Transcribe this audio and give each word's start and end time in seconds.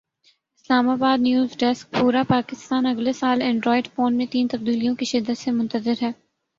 اسلام 0.55 0.89
آبادنیو 0.89 1.43
زڈیسکپورا 1.45 2.23
پاکستان 2.29 2.85
اگلے 2.85 3.13
سال 3.13 3.41
اینڈرائیڈ 3.41 3.87
فون 3.95 4.17
میں 4.17 4.25
تین 4.31 4.47
تبدیلیوں 4.51 4.95
کی 4.95 5.05
شدت 5.05 5.37
سے 5.37 5.51
منتظر 5.53 6.01
ہے 6.01 6.11